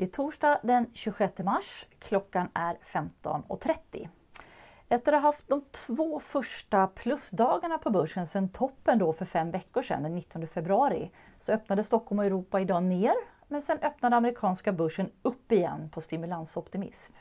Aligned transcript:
Det 0.00 0.04
är 0.04 0.10
torsdag 0.10 0.58
den 0.62 0.86
26 0.92 1.38
mars. 1.38 1.86
Klockan 1.98 2.48
är 2.54 2.78
15.30. 2.84 4.08
Efter 4.88 5.12
att 5.12 5.22
ha 5.22 5.28
haft 5.28 5.48
de 5.48 5.64
två 5.70 6.20
första 6.20 6.86
plusdagarna 6.86 7.78
på 7.78 7.90
börsen 7.90 8.26
sedan 8.26 8.48
toppen 8.48 8.98
då 8.98 9.12
för 9.12 9.24
fem 9.24 9.50
veckor 9.50 9.82
sedan, 9.82 10.02
den 10.02 10.14
19 10.14 10.46
februari, 10.46 11.10
så 11.38 11.52
öppnade 11.52 11.84
Stockholm 11.84 12.18
och 12.18 12.24
Europa 12.24 12.60
idag 12.60 12.82
ner, 12.82 13.12
men 13.48 13.62
sen 13.62 13.78
öppnade 13.82 14.16
amerikanska 14.16 14.72
börsen 14.72 15.10
upp 15.22 15.52
igen 15.52 15.90
på 15.90 16.00
stimulansoptimism. 16.00 17.14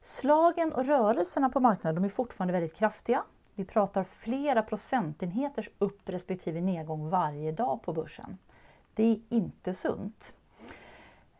Slagen 0.00 0.72
och 0.72 0.86
rörelserna 0.86 1.50
på 1.50 1.60
marknaden 1.60 2.04
är 2.04 2.08
fortfarande 2.08 2.52
väldigt 2.52 2.76
kraftiga. 2.76 3.24
Vi 3.54 3.64
pratar 3.64 4.04
flera 4.04 4.62
procentenheters 4.62 5.70
upp 5.78 6.08
respektive 6.08 6.60
nedgång 6.60 7.08
varje 7.08 7.52
dag 7.52 7.82
på 7.82 7.92
börsen. 7.92 8.38
Det 8.94 9.02
är 9.02 9.20
inte 9.28 9.74
sunt. 9.74 10.34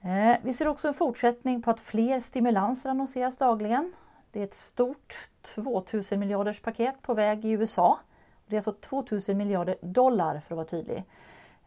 Eh, 0.04 0.36
vi 0.42 0.52
ser 0.52 0.68
också 0.68 0.88
en 0.88 0.94
fortsättning 0.94 1.62
på 1.62 1.70
att 1.70 1.80
fler 1.80 2.20
stimulanser 2.20 2.90
annonseras 2.90 3.36
dagligen. 3.36 3.92
Det 4.30 4.40
är 4.40 4.44
ett 4.44 4.54
stort 4.54 5.30
2000 5.42 6.20
miljarders 6.20 6.60
paket 6.60 7.02
på 7.02 7.14
väg 7.14 7.44
i 7.44 7.50
USA. 7.50 7.98
Det 8.46 8.56
är 8.56 8.58
alltså 8.58 8.72
2000 8.72 9.38
miljarder 9.38 9.76
dollar 9.80 10.40
för 10.40 10.54
att 10.54 10.56
vara 10.56 10.66
tydlig. 10.66 11.04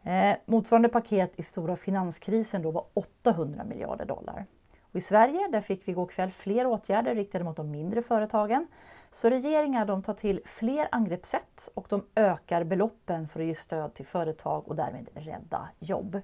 Eh, 0.04 0.36
motsvarande 0.46 0.90
paket 0.90 1.40
i 1.40 1.44
stora 1.44 1.76
finanskrisen 1.76 2.62
då 2.62 2.72
var 2.72 2.86
800 2.94 3.64
miljarder 3.64 4.06
dollar. 4.06 4.46
Och 4.82 4.96
I 4.96 5.02
Sverige 5.02 5.48
där 5.52 5.62
fick 5.62 5.88
vi 5.88 5.92
igår 5.92 6.08
kväll 6.08 6.32
fler 6.32 6.68
åtgärder 6.68 7.16
riktade 7.16 7.44
mot 7.44 7.58
de 7.58 7.72
mindre 7.72 8.02
företagen. 8.02 8.68
Så 9.12 9.30
regeringar 9.30 9.86
de 9.86 10.02
tar 10.02 10.14
till 10.14 10.42
fler 10.46 10.88
angreppssätt 10.92 11.72
och 11.74 11.86
de 11.90 12.06
ökar 12.16 12.64
beloppen 12.64 13.28
för 13.28 13.40
att 13.40 13.46
ge 13.46 13.56
stöd 13.56 13.94
till 13.94 14.06
företag 14.06 14.68
och 14.68 14.76
därmed 14.76 15.10
rädda 15.14 15.70
jobb. 15.80 16.22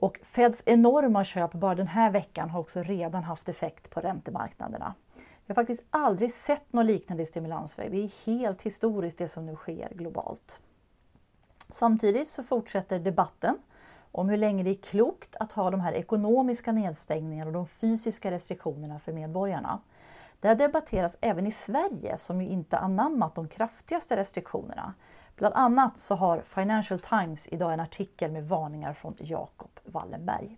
Och 0.00 0.18
Feds 0.22 0.62
enorma 0.66 1.24
köp 1.24 1.52
bara 1.52 1.74
den 1.74 1.86
här 1.86 2.10
veckan 2.10 2.50
har 2.50 2.60
också 2.60 2.82
redan 2.82 3.22
haft 3.22 3.48
effekt 3.48 3.90
på 3.90 4.00
räntemarknaderna. 4.00 4.94
Vi 5.16 5.22
har 5.46 5.54
faktiskt 5.54 5.82
aldrig 5.90 6.32
sett 6.32 6.72
något 6.72 6.86
liknande 6.86 7.22
i 7.22 7.26
stimulansväg. 7.26 7.90
Det 7.90 7.98
är 7.98 8.26
helt 8.26 8.62
historiskt 8.62 9.18
det 9.18 9.28
som 9.28 9.46
nu 9.46 9.56
sker 9.56 9.88
globalt. 9.94 10.60
Samtidigt 11.70 12.28
så 12.28 12.42
fortsätter 12.42 12.98
debatten 12.98 13.58
om 14.12 14.28
hur 14.28 14.36
länge 14.36 14.62
det 14.62 14.70
är 14.70 14.82
klokt 14.82 15.36
att 15.36 15.52
ha 15.52 15.70
de 15.70 15.80
här 15.80 15.92
ekonomiska 15.92 16.72
nedstängningarna 16.72 17.48
och 17.48 17.54
de 17.54 17.66
fysiska 17.66 18.30
restriktionerna 18.30 19.00
för 19.00 19.12
medborgarna. 19.12 19.80
Det 20.40 20.48
här 20.48 20.54
debatteras 20.54 21.18
även 21.20 21.46
i 21.46 21.52
Sverige 21.52 22.16
som 22.16 22.42
ju 22.42 22.48
inte 22.48 22.78
anammat 22.78 23.34
de 23.34 23.48
kraftigaste 23.48 24.16
restriktionerna. 24.16 24.94
Bland 25.38 25.54
annat 25.54 25.98
så 25.98 26.14
har 26.14 26.40
Financial 26.40 27.00
Times 27.00 27.48
idag 27.48 27.72
en 27.72 27.80
artikel 27.80 28.32
med 28.32 28.48
varningar 28.48 28.92
från 28.92 29.14
Jakob 29.18 29.70
Wallenberg. 29.84 30.56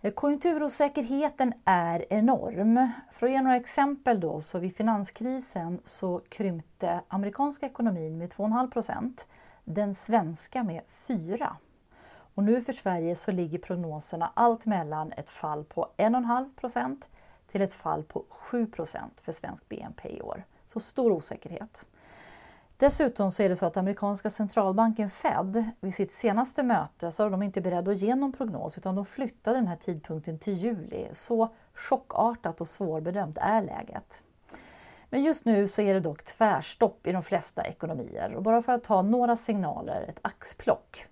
Eh, 0.00 0.12
konjunkturosäkerheten 0.12 1.52
är 1.64 2.04
enorm. 2.12 2.90
För 3.12 3.26
att 3.26 3.32
ge 3.32 3.42
några 3.42 3.56
exempel 3.56 4.20
då, 4.20 4.40
så 4.40 4.58
vid 4.58 4.76
finanskrisen 4.76 5.80
så 5.84 6.20
krympte 6.28 7.00
amerikanska 7.08 7.66
ekonomin 7.66 8.18
med 8.18 8.28
2,5 8.28 8.70
procent, 8.70 9.26
den 9.64 9.94
svenska 9.94 10.62
med 10.62 10.82
4. 10.86 11.56
Och 12.34 12.44
nu 12.44 12.62
för 12.62 12.72
Sverige 12.72 13.16
så 13.16 13.32
ligger 13.32 13.58
prognoserna 13.58 14.32
allt 14.34 14.66
mellan 14.66 15.12
ett 15.12 15.30
fall 15.30 15.64
på 15.64 15.90
1,5 15.96 16.54
procent 16.56 17.08
till 17.46 17.62
ett 17.62 17.72
fall 17.72 18.02
på 18.02 18.24
7 18.28 18.66
procent 18.66 19.20
för 19.20 19.32
svensk 19.32 19.68
BNP 19.68 20.08
i 20.08 20.22
år. 20.22 20.44
Så 20.66 20.80
stor 20.80 21.12
osäkerhet. 21.12 21.86
Dessutom 22.78 23.30
så 23.30 23.42
är 23.42 23.48
det 23.48 23.56
så 23.56 23.66
att 23.66 23.76
amerikanska 23.76 24.30
centralbanken 24.30 25.10
Fed 25.10 25.64
vid 25.80 25.94
sitt 25.94 26.10
senaste 26.10 26.62
möte 26.62 27.12
så 27.12 27.22
var 27.22 27.30
de 27.30 27.42
inte 27.42 27.60
beredda 27.60 27.90
att 27.90 27.98
ge 27.98 28.14
någon 28.14 28.32
prognos 28.32 28.78
utan 28.78 28.94
de 28.94 29.04
flyttade 29.04 29.56
den 29.56 29.66
här 29.66 29.76
tidpunkten 29.76 30.38
till 30.38 30.52
juli. 30.52 31.08
Så 31.12 31.48
chockartat 31.74 32.60
och 32.60 32.68
svårbedömt 32.68 33.38
är 33.40 33.62
läget. 33.62 34.22
Men 35.10 35.22
just 35.22 35.44
nu 35.44 35.68
så 35.68 35.82
är 35.82 35.94
det 35.94 36.00
dock 36.00 36.22
tvärstopp 36.22 37.06
i 37.06 37.12
de 37.12 37.22
flesta 37.22 37.64
ekonomier 37.64 38.34
och 38.34 38.42
bara 38.42 38.62
för 38.62 38.72
att 38.72 38.84
ta 38.84 39.02
några 39.02 39.36
signaler, 39.36 40.04
ett 40.08 40.18
axplock. 40.22 41.06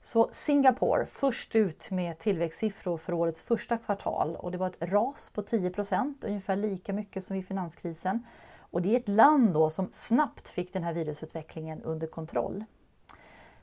Så 0.00 0.28
Singapore 0.32 1.06
först 1.06 1.56
ut 1.56 1.90
med 1.90 2.18
tillväxtsiffror 2.18 2.96
för 2.96 3.12
årets 3.12 3.42
första 3.42 3.76
kvartal 3.76 4.36
och 4.36 4.50
det 4.50 4.58
var 4.58 4.66
ett 4.66 4.90
ras 4.92 5.30
på 5.34 5.42
10% 5.42 6.26
ungefär 6.26 6.56
lika 6.56 6.92
mycket 6.92 7.24
som 7.24 7.36
vid 7.36 7.46
finanskrisen. 7.46 8.26
Och 8.74 8.82
det 8.82 8.94
är 8.94 8.96
ett 8.96 9.08
land 9.08 9.52
då 9.52 9.70
som 9.70 9.88
snabbt 9.90 10.48
fick 10.48 10.72
den 10.72 10.84
här 10.84 10.92
virusutvecklingen 10.92 11.82
under 11.82 12.06
kontroll. 12.06 12.64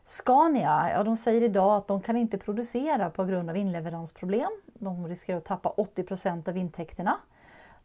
Scania, 0.04 0.92
ja, 0.94 1.04
de 1.04 1.18
säger 1.18 1.42
idag 1.42 1.78
att 1.78 1.88
de 1.88 2.02
kan 2.02 2.18
inte 2.18 2.38
producera 2.38 3.10
på 3.10 3.26
grund 3.26 3.50
av 3.50 3.58
inleveransproblem. 3.58 4.50
De 4.74 5.08
riskerar 5.08 5.38
att 5.38 5.46
tappa 5.46 5.70
80% 5.70 6.50
av 6.50 6.58
intäkterna. 6.58 7.18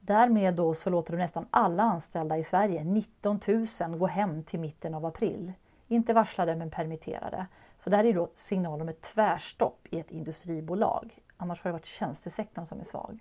Därmed 0.01 0.55
då 0.55 0.75
så 0.75 0.91
låter 0.91 1.13
de 1.13 1.19
nästan 1.19 1.47
alla 1.51 1.83
anställda 1.83 2.39
i 2.39 2.45
Sverige, 2.45 2.85
19 2.85 3.41
000, 3.81 3.99
gå 3.99 4.07
hem 4.07 4.43
till 4.43 4.61
mitten 4.61 4.95
av 4.95 5.07
april. 5.07 5.53
Inte 5.89 6.13
varslade 6.13 6.57
men 6.57 6.71
permitterade. 6.71 7.47
Så 7.77 7.91
det 7.91 7.97
här 7.97 8.05
är 8.05 8.15
då 8.15 8.29
signal 8.33 8.81
om 8.81 8.89
ett 8.89 9.01
tvärstopp 9.01 9.87
i 9.91 10.01
ett 10.01 10.11
industribolag. 10.11 11.19
Annars 11.37 11.63
har 11.63 11.69
det 11.69 11.73
varit 11.73 11.87
tjänstesektorn 11.87 12.67
som 12.67 12.81
är 12.81 12.85
svag. 12.85 13.21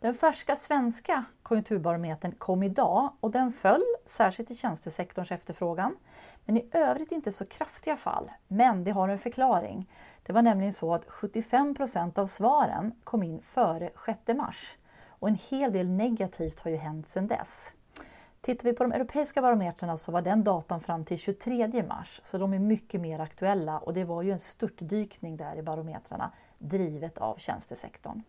Den 0.00 0.14
färska 0.14 0.56
svenska 0.56 1.24
konjunkturbarometern 1.42 2.32
kom 2.32 2.62
idag 2.62 3.12
och 3.20 3.30
den 3.30 3.52
föll, 3.52 3.84
särskilt 4.04 4.50
i 4.50 4.54
tjänstesektorns 4.54 5.32
efterfrågan. 5.32 5.96
Men 6.44 6.56
i 6.56 6.68
övrigt 6.72 7.12
inte 7.12 7.32
så 7.32 7.46
kraftiga 7.46 7.96
fall. 7.96 8.30
Men 8.48 8.84
det 8.84 8.90
har 8.90 9.08
en 9.08 9.18
förklaring. 9.18 9.90
Det 10.22 10.32
var 10.32 10.42
nämligen 10.42 10.72
så 10.72 10.94
att 10.94 11.10
75 11.10 11.74
procent 11.74 12.18
av 12.18 12.26
svaren 12.26 12.92
kom 13.04 13.22
in 13.22 13.42
före 13.42 13.90
6 14.06 14.18
mars. 14.38 14.76
Och 15.06 15.28
en 15.28 15.38
hel 15.50 15.72
del 15.72 15.88
negativt 15.88 16.60
har 16.60 16.70
ju 16.70 16.76
hänt 16.76 17.08
sedan 17.08 17.26
dess. 17.26 17.74
Tittar 18.40 18.64
vi 18.64 18.72
på 18.72 18.82
de 18.82 18.92
europeiska 18.92 19.42
barometrarna 19.42 19.96
så 19.96 20.12
var 20.12 20.22
den 20.22 20.44
datan 20.44 20.80
fram 20.80 21.04
till 21.04 21.18
23 21.18 21.82
mars, 21.88 22.20
så 22.24 22.38
de 22.38 22.52
är 22.52 22.58
mycket 22.58 23.00
mer 23.00 23.18
aktuella 23.18 23.78
och 23.78 23.94
det 23.94 24.04
var 24.04 24.22
ju 24.22 24.30
en 24.30 24.38
störtdykning 24.38 25.36
där 25.36 25.56
i 25.56 25.62
barometrarna 25.62 26.32
drivet 26.58 27.18
av 27.18 27.36
tjänstesektorn. 27.36 28.22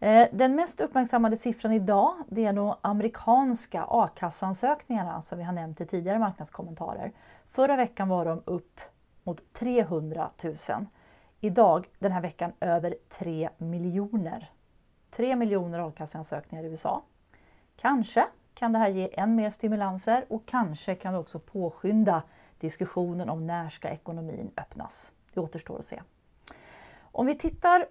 Eh, 0.00 0.28
den 0.32 0.54
mest 0.54 0.80
uppmärksammade 0.80 1.36
siffran 1.36 1.72
idag 1.72 2.14
det 2.28 2.44
är 2.46 2.52
de 2.52 2.74
amerikanska 2.80 3.84
a-kassansökningarna 3.88 5.20
som 5.20 5.38
vi 5.38 5.44
har 5.44 5.52
nämnt 5.52 5.80
i 5.80 5.86
tidigare 5.86 6.18
marknadskommentarer. 6.18 7.12
Förra 7.46 7.76
veckan 7.76 8.08
var 8.08 8.24
de 8.24 8.42
upp 8.44 8.80
mot 9.24 9.52
300 9.52 10.30
000. 10.44 10.56
Idag 11.40 11.86
den 11.98 12.12
här 12.12 12.20
veckan 12.20 12.52
över 12.60 12.94
3 13.08 13.48
miljoner. 13.58 14.50
3 15.10 15.36
miljoner 15.36 15.88
a-kasseansökningar 15.88 16.64
i 16.64 16.66
USA. 16.66 17.02
Kanske 17.76 18.26
kan 18.54 18.72
det 18.72 18.78
här 18.78 18.88
ge 18.88 19.08
än 19.12 19.34
mer 19.34 19.50
stimulanser 19.50 20.24
och 20.28 20.46
kanske 20.46 20.94
kan 20.94 21.12
det 21.12 21.18
också 21.18 21.38
påskynda 21.38 22.22
diskussionen 22.58 23.28
om 23.28 23.46
när 23.46 23.68
ska 23.68 23.88
ekonomin 23.88 24.50
öppnas. 24.56 25.12
Det 25.34 25.40
återstår 25.40 25.78
att 25.78 25.84
se. 25.84 26.02
Om 27.00 27.26
vi 27.26 27.34
tittar 27.34 27.86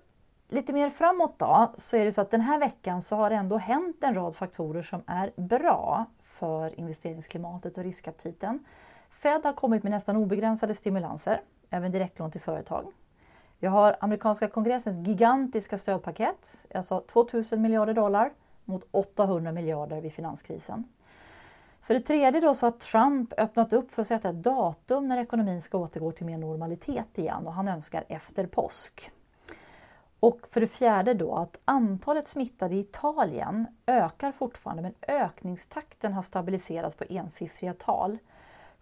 lite 0.47 0.73
mer 0.73 0.89
framåt 0.89 1.39
då 1.39 1.71
så 1.77 1.97
är 1.97 2.05
det 2.05 2.11
så 2.11 2.21
att 2.21 2.31
den 2.31 2.41
här 2.41 2.59
veckan 2.59 3.01
så 3.01 3.15
har 3.15 3.29
det 3.29 3.35
ändå 3.35 3.57
hänt 3.57 4.03
en 4.03 4.13
rad 4.13 4.35
faktorer 4.35 4.81
som 4.81 5.01
är 5.07 5.33
bra 5.35 6.05
för 6.21 6.79
investeringsklimatet 6.79 7.77
och 7.77 7.83
riskaptiten. 7.83 8.65
Fed 9.09 9.45
har 9.45 9.53
kommit 9.53 9.83
med 9.83 9.91
nästan 9.91 10.15
obegränsade 10.15 10.75
stimulanser, 10.75 11.41
även 11.69 11.91
direktlån 11.91 12.31
till 12.31 12.41
företag. 12.41 12.85
Vi 13.59 13.67
har 13.67 13.95
amerikanska 13.99 14.47
kongressens 14.47 15.07
gigantiska 15.07 15.77
stödpaket, 15.77 16.67
alltså 16.75 16.99
2000 16.99 17.61
miljarder 17.61 17.93
dollar 17.93 18.31
mot 18.65 18.87
800 18.91 19.51
miljarder 19.51 20.01
vid 20.01 20.13
finanskrisen. 20.13 20.83
För 21.81 21.93
det 21.93 21.99
tredje 21.99 22.41
då 22.41 22.55
så 22.55 22.65
har 22.65 22.71
Trump 22.71 23.33
öppnat 23.37 23.73
upp 23.73 23.91
för 23.91 24.01
att 24.01 24.07
sätta 24.07 24.29
ett 24.29 24.43
datum 24.43 25.07
när 25.07 25.17
ekonomin 25.17 25.61
ska 25.61 25.77
återgå 25.77 26.11
till 26.11 26.25
mer 26.25 26.37
normalitet 26.37 27.17
igen 27.17 27.47
och 27.47 27.53
han 27.53 27.67
önskar 27.67 28.03
efter 28.07 28.47
påsk. 28.47 29.11
Och 30.19 30.47
för 30.49 30.61
det 30.61 30.67
fjärde 30.67 31.13
då 31.13 31.35
att 31.35 31.59
antalet 31.65 32.27
smittade 32.27 32.75
i 32.75 32.79
Italien 32.79 33.67
ökar 33.85 34.31
fortfarande 34.31 34.83
men 34.83 34.93
ökningstakten 35.07 36.13
har 36.13 36.21
stabiliserats 36.21 36.95
på 36.95 37.03
ensiffriga 37.09 37.73
tal. 37.73 38.17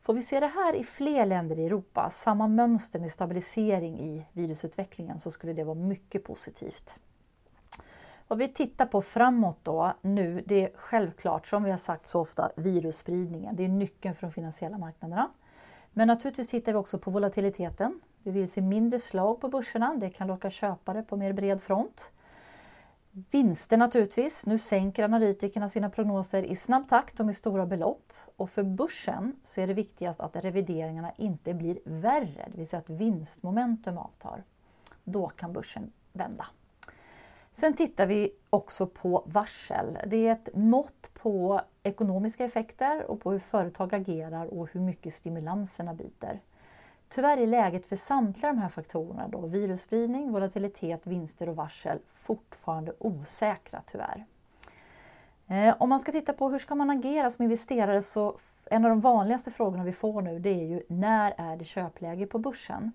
Får 0.01 0.13
vi 0.13 0.21
se 0.21 0.39
det 0.39 0.47
här 0.47 0.75
i 0.75 0.83
fler 0.83 1.25
länder 1.25 1.59
i 1.59 1.65
Europa, 1.65 2.09
samma 2.09 2.47
mönster 2.47 3.00
med 3.00 3.12
stabilisering 3.12 4.00
i 4.00 4.25
virusutvecklingen, 4.33 5.19
så 5.19 5.31
skulle 5.31 5.53
det 5.53 5.63
vara 5.63 5.75
mycket 5.75 6.24
positivt. 6.24 7.00
Vad 8.27 8.39
vi 8.39 8.47
tittar 8.47 8.85
på 8.85 9.01
framåt 9.01 9.57
då 9.63 9.94
nu, 10.01 10.44
det 10.47 10.63
är 10.63 10.71
självklart 10.75 11.47
som 11.47 11.63
vi 11.63 11.71
har 11.71 11.77
sagt 11.77 12.07
så 12.07 12.19
ofta 12.19 12.51
virusspridningen. 12.56 13.56
Det 13.56 13.65
är 13.65 13.69
nyckeln 13.69 14.15
för 14.15 14.27
de 14.27 14.33
finansiella 14.33 14.77
marknaderna. 14.77 15.30
Men 15.91 16.07
naturligtvis 16.07 16.50
tittar 16.50 16.71
vi 16.71 16.77
också 16.77 16.97
på 16.97 17.12
volatiliteten. 17.12 18.01
Vi 18.24 18.31
vill 18.31 18.52
se 18.52 18.62
mindre 18.62 19.00
slag 19.00 19.42
på 19.42 19.48
börserna. 19.48 19.96
Det 19.96 20.10
kan 20.10 20.28
locka 20.28 20.50
köpare 20.50 21.04
på 21.04 21.18
mer 21.18 21.34
bred 21.34 21.62
front. 21.62 22.12
Vinster 23.31 23.78
naturligtvis. 23.78 24.46
Nu 24.46 24.58
sänker 24.58 25.04
analytikerna 25.04 25.70
sina 25.70 25.90
prognoser 25.90 26.44
i 26.44 26.56
snabb 26.56 26.88
takt 26.88 27.20
och 27.20 27.25
med 27.25 27.36
stora 27.36 27.66
belopp. 27.66 28.14
Och 28.36 28.50
för 28.50 28.64
börsen 28.64 29.36
så 29.44 29.62
är 29.62 29.68
det 29.68 29.74
viktigast 29.74 30.22
att 30.22 30.36
revideringarna 30.36 31.12
inte 31.18 31.54
blir 31.54 31.80
värre, 31.86 32.48
det 32.52 32.58
vill 32.58 32.68
säga 32.68 32.80
att 32.80 32.90
vinstmomentum 32.90 33.98
avtar. 33.98 34.44
Då 35.04 35.28
kan 35.28 35.54
börsen 35.54 35.92
vända. 36.14 36.46
Sen 37.52 37.74
tittar 37.74 38.06
vi 38.06 38.31
också 38.50 38.88
på 38.88 39.24
varsel. 39.26 39.98
Det 40.08 40.28
är 40.28 40.31
ett 40.31 40.50
mått 40.54 41.12
på 41.14 41.62
ekonomiska 41.84 42.46
effekter 42.46 43.12
och 43.12 43.22
på 43.22 43.31
hur 43.31 43.40
företag 43.40 43.96
agerar 43.96 44.46
och 44.46 44.69
hur 44.72 44.81
mycket 44.81 45.14
stimulanserna 45.14 45.94
biter. 45.94 46.42
Tyvärr 47.15 47.38
är 47.38 47.48
läget 47.48 47.86
för 47.86 47.95
samtliga 47.95 48.54
de 48.54 48.57
här 48.60 48.69
faktorerna, 48.69 49.27
då, 49.27 49.48
virusspridning, 49.48 50.31
volatilitet, 50.31 51.07
vinster 51.07 51.50
och 51.50 51.56
varsel, 51.56 52.00
fortfarande 52.07 52.94
osäkra 53.00 53.81
tyvärr. 53.86 54.25
Eh, 55.48 55.75
om 55.80 55.89
man 55.89 56.00
ska 56.00 56.12
titta 56.12 56.33
på 56.33 56.50
hur 56.50 56.60
ska 56.60 56.75
man 56.75 56.89
agera 56.89 57.30
som 57.30 57.44
investerare 57.44 58.01
så 58.01 58.38
en 58.65 58.86
av 58.86 58.89
de 58.89 59.00
vanligaste 59.00 59.51
frågorna 59.51 59.83
vi 59.83 59.94
får 59.94 60.21
nu 60.21 60.39
det 60.39 60.50
är 60.50 60.65
ju 60.65 60.83
när 60.88 61.33
är 61.38 61.57
det 61.57 61.65
köpläge 61.65 62.25
på 62.25 62.39
börsen? 62.39 62.92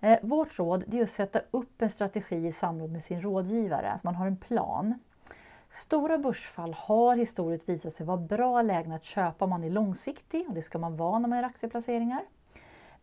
Eh, 0.00 0.18
vårt 0.22 0.58
råd 0.58 0.94
är 0.94 1.02
att 1.02 1.10
sätta 1.10 1.40
upp 1.50 1.82
en 1.82 1.90
strategi 1.90 2.46
i 2.46 2.52
samråd 2.52 2.92
med 2.92 3.02
sin 3.02 3.20
rådgivare, 3.22 3.98
så 3.98 4.06
man 4.06 4.14
har 4.14 4.26
en 4.26 4.36
plan. 4.36 4.94
Stora 5.68 6.18
börsfall 6.18 6.74
har 6.74 7.16
historiskt 7.16 7.68
visat 7.68 7.92
sig 7.92 8.06
vara 8.06 8.16
bra 8.16 8.62
lägen 8.62 8.92
att 8.92 9.04
köpa 9.04 9.44
om 9.44 9.50
man 9.50 9.64
är 9.64 9.70
långsiktig 9.70 10.48
och 10.48 10.54
det 10.54 10.62
ska 10.62 10.78
man 10.78 10.96
vara 10.96 11.18
när 11.18 11.28
man 11.28 11.38
gör 11.38 11.46
aktieplaceringar. 11.46 12.22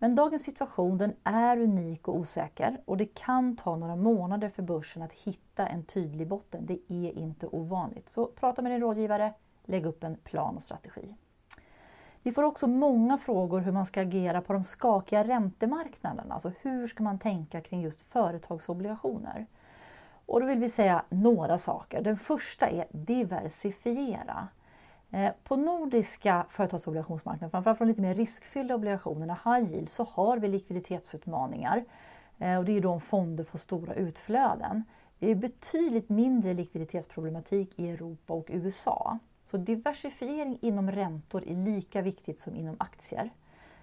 Men 0.01 0.15
dagens 0.15 0.43
situation 0.43 0.97
den 0.97 1.13
är 1.23 1.57
unik 1.57 2.07
och 2.07 2.15
osäker 2.15 2.81
och 2.85 2.97
det 2.97 3.05
kan 3.05 3.55
ta 3.55 3.75
några 3.75 3.95
månader 3.95 4.49
för 4.49 4.63
börsen 4.63 5.01
att 5.01 5.13
hitta 5.13 5.67
en 5.67 5.83
tydlig 5.83 6.27
botten. 6.27 6.65
Det 6.65 6.79
är 6.87 7.17
inte 7.17 7.47
ovanligt. 7.47 8.09
Så 8.09 8.25
prata 8.25 8.61
med 8.61 8.71
din 8.71 8.79
rådgivare, 8.79 9.33
lägg 9.65 9.85
upp 9.85 10.03
en 10.03 10.15
plan 10.15 10.55
och 10.55 10.61
strategi. 10.61 11.15
Vi 12.21 12.31
får 12.31 12.43
också 12.43 12.67
många 12.67 13.17
frågor 13.17 13.59
hur 13.59 13.71
man 13.71 13.85
ska 13.85 14.01
agera 14.01 14.41
på 14.41 14.53
de 14.53 14.63
skakiga 14.63 15.23
räntemarknaderna. 15.23 16.33
Alltså 16.33 16.51
hur 16.61 16.87
ska 16.87 17.03
man 17.03 17.19
tänka 17.19 17.61
kring 17.61 17.81
just 17.81 18.01
företagsobligationer? 18.01 19.45
Och 20.25 20.41
då 20.41 20.47
vill 20.47 20.59
vi 20.59 20.69
säga 20.69 21.05
några 21.09 21.57
saker. 21.57 22.01
Den 22.01 22.17
första 22.17 22.67
är 22.67 22.85
diversifiera. 22.91 24.47
Eh, 25.11 25.31
på 25.43 25.55
nordiska 25.55 26.45
företagsobligationsmarknaden, 26.49 27.51
framförallt 27.51 27.79
de 27.79 27.85
lite 27.85 28.01
mer 28.01 28.15
riskfyllda 28.15 28.75
obligationerna, 28.75 29.37
high 29.45 29.73
yield, 29.73 29.89
så 29.89 30.03
har 30.03 30.37
vi 30.37 30.47
likviditetsutmaningar. 30.47 31.83
Eh, 32.39 32.57
och 32.57 32.65
det 32.65 32.77
är 32.77 32.81
då 32.81 32.89
om 32.89 33.01
fonder 33.01 33.43
får 33.43 33.57
stora 33.57 33.93
utflöden. 33.93 34.83
Det 35.19 35.31
är 35.31 35.35
betydligt 35.35 36.09
mindre 36.09 36.53
likviditetsproblematik 36.53 37.79
i 37.79 37.89
Europa 37.89 38.33
och 38.33 38.47
USA. 38.49 39.19
Så 39.43 39.57
diversifiering 39.57 40.57
inom 40.61 40.91
räntor 40.91 41.43
är 41.47 41.55
lika 41.55 42.01
viktigt 42.01 42.39
som 42.39 42.55
inom 42.55 42.75
aktier. 42.79 43.29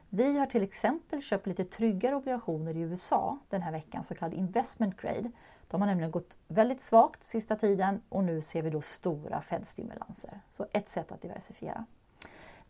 Vi 0.08 0.38
har 0.38 0.46
till 0.46 0.62
exempel 0.62 1.22
köpt 1.22 1.46
lite 1.46 1.64
tryggare 1.64 2.14
obligationer 2.14 2.76
i 2.76 2.80
USA 2.80 3.38
den 3.48 3.62
här 3.62 3.72
veckan, 3.72 4.02
så 4.02 4.14
kallad 4.14 4.34
investment 4.34 5.00
grade. 5.00 5.30
De 5.68 5.80
har 5.80 5.88
nämligen 5.88 6.10
gått 6.10 6.38
väldigt 6.48 6.80
svagt 6.80 7.22
sista 7.22 7.56
tiden 7.56 8.02
och 8.08 8.24
nu 8.24 8.40
ser 8.40 8.62
vi 8.62 8.70
då 8.70 8.80
stora 8.80 9.40
Fed-stimulanser. 9.40 10.40
Så 10.50 10.66
ett 10.72 10.88
sätt 10.88 11.12
att 11.12 11.20
diversifiera. 11.20 11.84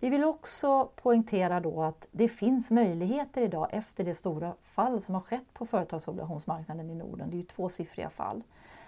Vi 0.00 0.10
vill 0.10 0.24
också 0.24 0.90
poängtera 0.96 1.60
då 1.60 1.82
att 1.82 2.08
det 2.10 2.28
finns 2.28 2.70
möjligheter 2.70 3.42
idag 3.42 3.68
efter 3.70 4.04
det 4.04 4.14
stora 4.14 4.54
fall 4.62 5.00
som 5.00 5.14
har 5.14 5.22
skett 5.22 5.54
på 5.54 5.66
företagsobligationsmarknaden 5.66 6.90
i 6.90 6.94
Norden. 6.94 7.30
Det 7.30 7.36
är 7.36 7.38
ju 7.38 7.44
tvåsiffriga 7.44 8.10
fall. 8.10 8.42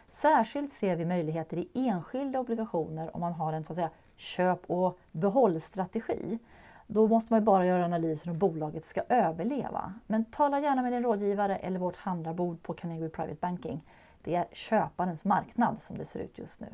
Särskilt 0.09 0.71
ser 0.71 0.97
vi 0.97 1.05
möjligheter 1.05 1.57
i 1.57 1.69
enskilda 1.75 2.41
obligationer 2.41 3.17
om 3.17 3.21
man 3.21 3.33
har 3.33 3.53
en 3.53 3.65
så 3.65 3.73
att 3.73 3.77
säga, 3.77 3.91
köp 4.17 4.71
och 4.71 4.99
behållstrategi. 5.13 6.39
Då 6.93 7.09
måste 7.09 7.33
man 7.33 7.45
bara 7.45 7.67
göra 7.67 7.85
analyser 7.85 8.31
om 8.31 8.39
bolaget 8.39 8.85
ska 8.85 9.03
överleva. 9.09 9.95
Men 10.07 10.25
tala 10.25 10.61
gärna 10.61 10.83
med 10.83 10.93
din 10.93 11.03
rådgivare 11.03 11.57
eller 11.57 11.79
vårt 11.79 11.97
handlarbord 11.97 12.63
på 12.63 12.75
Carnegie 12.75 13.09
Private 13.09 13.39
Banking. 13.41 13.85
Det 14.23 14.35
är 14.35 14.45
köparens 14.53 15.25
marknad 15.25 15.83
som 15.83 15.99
det 15.99 16.05
ser 16.05 16.21
ut 16.21 16.39
just 16.39 16.61
nu. 16.61 16.67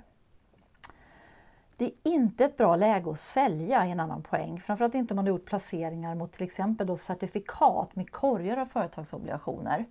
Det 1.77 1.85
är 1.85 1.93
inte 2.03 2.45
ett 2.45 2.57
bra 2.57 2.77
läge 2.77 3.11
att 3.11 3.19
sälja 3.19 3.87
i 3.87 3.91
en 3.91 4.01
annan 4.01 4.23
poäng, 4.23 4.61
framförallt 4.61 4.95
inte 4.95 5.15
om 5.15 5.17
man 5.17 5.25
har 5.25 5.31
gjort 5.31 5.45
placeringar 5.45 6.15
mot 6.15 6.33
till 6.33 6.45
exempel 6.45 6.87
då 6.87 6.97
certifikat 6.97 7.97
med 7.97 8.11
korgar 8.11 8.57
av 8.57 8.67
företagsobligationer. 8.67 9.85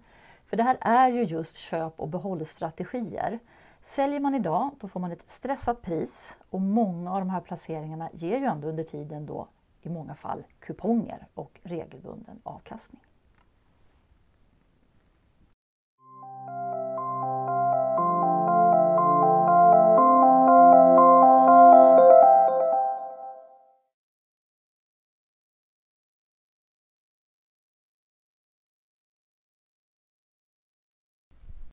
För 0.45 0.57
det 0.57 0.63
här 0.63 0.77
är 0.81 1.09
ju 1.09 1.23
just 1.23 1.57
köp 1.57 1.99
och 1.99 2.09
behållstrategier. 2.09 3.39
Säljer 3.81 4.19
man 4.19 4.35
idag 4.35 4.69
då 4.79 4.87
får 4.87 4.99
man 4.99 5.11
ett 5.11 5.29
stressat 5.29 5.81
pris 5.81 6.37
och 6.49 6.61
många 6.61 7.13
av 7.13 7.19
de 7.19 7.29
här 7.29 7.41
placeringarna 7.41 8.09
ger 8.13 8.37
ju 8.37 8.45
ändå 8.45 8.67
under 8.67 8.83
tiden 8.83 9.25
då 9.25 9.47
i 9.85 9.89
många 9.89 10.15
fall 10.15 10.43
kuponger 10.59 11.27
och 11.33 11.59
regelbunden 11.63 12.39
avkastning. 12.43 13.01